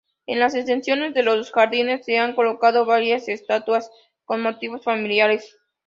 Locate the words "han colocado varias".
2.17-3.29